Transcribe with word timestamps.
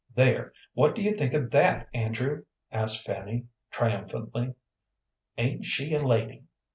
"There, 0.15 0.51
what 0.73 0.95
do 0.95 1.03
you 1.03 1.11
think 1.11 1.35
of 1.35 1.51
that, 1.51 1.87
Andrew?" 1.93 2.45
asked 2.71 3.05
Fanny, 3.05 3.45
triumphantly. 3.69 4.55
"Ain't 5.37 5.65
she 5.67 5.93
a 5.93 5.99
lady?" 6.01 6.41